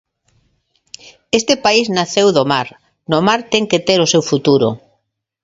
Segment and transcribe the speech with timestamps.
[1.39, 2.67] Este país naceu do mar,
[3.11, 4.67] no mar ten que ter o seu futuro.